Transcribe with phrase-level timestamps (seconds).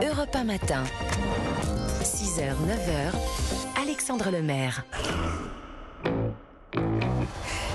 [0.00, 0.84] Europe 1 matin.
[2.02, 3.80] 6h, 9h.
[3.80, 4.84] Alexandre Lemaire.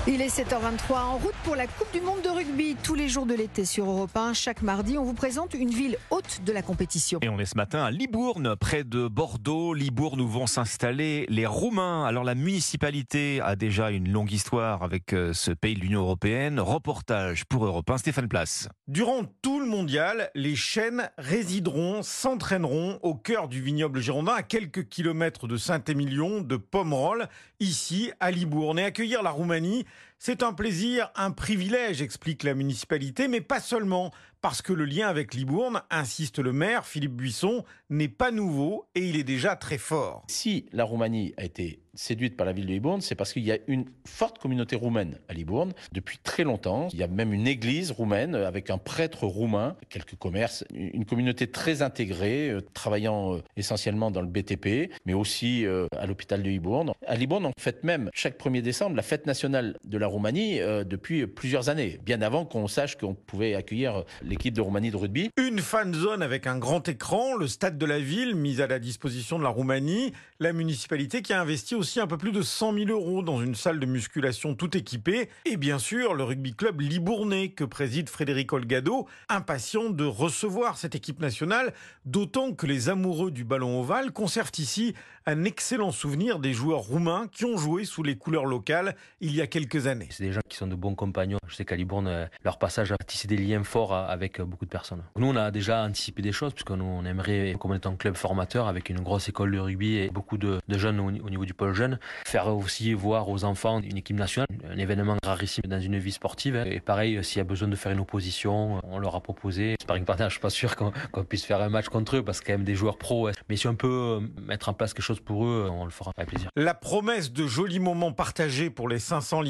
[0.06, 3.26] Il est 7h23 en route pour la Coupe du Monde de rugby tous les jours
[3.26, 4.32] de l'été sur Europe 1.
[4.32, 7.18] Chaque mardi, on vous présente une ville haute de la compétition.
[7.20, 9.74] Et on est ce matin à Libourne, près de Bordeaux.
[9.74, 12.06] Libourne où vont s'installer les Roumains.
[12.06, 16.60] Alors la municipalité a déjà une longue histoire avec euh, ce pays de l'Union Européenne.
[16.60, 18.70] Reportage pour Europe 1, Stéphane Place.
[18.88, 24.88] Durant tout le mondial, les chaînes résideront, s'entraîneront au cœur du vignoble girondin, à quelques
[24.88, 27.28] kilomètres de Saint-Émilion, de Pomerol,
[27.60, 28.78] ici à Libourne.
[28.78, 29.84] Et accueillir la Roumanie,
[30.18, 34.10] c'est un plaisir, un privilège, explique la municipalité, mais pas seulement,
[34.42, 39.00] parce que le lien avec Libourne, insiste le maire Philippe Buisson, n'est pas nouveau et
[39.00, 40.24] il est déjà très fort.
[40.28, 43.52] Si la Roumanie a été séduite par la ville de Libourne, c'est parce qu'il y
[43.52, 46.88] a une forte communauté roumaine à Libourne depuis très longtemps.
[46.92, 51.48] Il y a même une église roumaine avec un prêtre roumain, quelques commerces, une communauté
[51.48, 56.48] très intégrée, euh, travaillant euh, essentiellement dans le BTP, mais aussi euh, à l'hôpital de
[56.48, 56.92] Libourne.
[57.06, 61.26] À Libourne, on fête même chaque 1er décembre la fête nationale de la Roumanie depuis
[61.26, 65.30] plusieurs années, bien avant qu'on sache qu'on pouvait accueillir l'équipe de Roumanie de rugby.
[65.36, 68.78] Une fan zone avec un grand écran, le stade de la ville mis à la
[68.78, 72.74] disposition de la Roumanie, la municipalité qui a investi aussi un peu plus de 100
[72.74, 76.80] 000 euros dans une salle de musculation tout équipée, et bien sûr le rugby club
[76.80, 81.72] Libournais que préside Frédéric Olgado, impatient de recevoir cette équipe nationale,
[82.04, 84.94] d'autant que les amoureux du ballon ovale conservent ici
[85.26, 89.42] un excellent souvenir des joueurs roumains qui ont joué sous les couleurs locales il y
[89.42, 90.08] a quelques années.
[90.10, 91.38] C'est des gens qui sont de bons compagnons.
[91.48, 94.70] Je sais qu'à Libourne, euh, leur passage a tissé des liens forts avec beaucoup de
[94.70, 95.02] personnes.
[95.16, 98.68] Nous, on a déjà anticipé des choses, puisque nous, on aimerait, comme étant club formateur,
[98.68, 101.54] avec une grosse école de rugby et beaucoup de, de jeunes au, au, niveau du
[101.54, 105.98] pôle jeune, faire aussi voir aux enfants une équipe nationale, un événement rarissime dans une
[105.98, 106.56] vie sportive.
[106.56, 106.64] hein.
[106.66, 109.76] Et pareil, s'il y a besoin de faire une opposition, on leur a proposé.
[109.82, 110.92] Sparring partner, je suis pas sûr qu'on
[111.24, 113.28] puisse faire un match contre eux, parce a quand même des joueurs pros.
[113.28, 113.32] hein.
[113.48, 116.28] Mais si on peut mettre en place quelque chose pour eux, on le fera avec
[116.28, 116.50] plaisir.
[116.56, 119.42] La promesse de jolis moments partagés pour les 500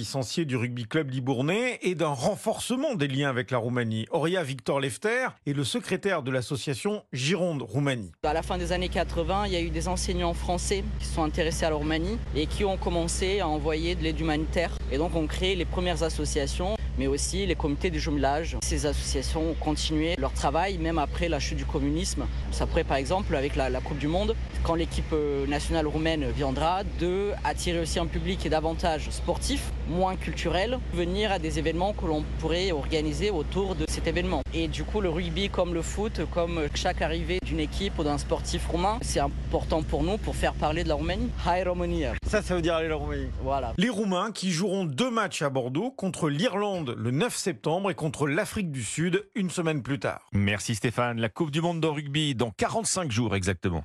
[0.45, 4.07] du rugby club libournais et d'un renforcement des liens avec la Roumanie.
[4.11, 8.11] Auria Victor Lefter est le secrétaire de l'association Gironde Roumanie.
[8.25, 11.23] À la fin des années 80, il y a eu des enseignants français qui sont
[11.23, 14.77] intéressés à la Roumanie et qui ont commencé à envoyer de l'aide humanitaire.
[14.91, 18.59] Et donc on crée les premières associations mais aussi les comités de jumelage.
[18.63, 22.27] Ces associations ont continué leur travail même après la chute du communisme.
[22.51, 24.35] Ça pourrait par exemple avec la, la Coupe du Monde,
[24.65, 25.15] quand l'équipe
[25.49, 31.39] nationale roumaine viendra, de attirer aussi un public et davantage sportif, moins culturel, venir à
[31.39, 34.41] des événements que l'on pourrait organiser autour de cet événement.
[34.55, 38.17] Et du coup le rugby comme le foot, comme chaque arrivée d'une équipe ou d'un
[38.17, 41.29] sportif roumain, c'est important pour nous pour faire parler de la Roumanie.
[41.47, 42.15] Hi Romania.
[42.27, 43.29] Ça, ça veut dire aller la Roumanie.
[43.43, 43.75] Voilà.
[43.77, 48.27] Les Roumains qui joueront deux matchs à Bordeaux contre l'Irlande le 9 septembre et contre
[48.27, 50.31] l'Afrique du Sud une semaine plus tard.
[50.33, 51.21] Merci Stéphane.
[51.21, 53.79] La Coupe du Monde de rugby dans 45 jours exactement.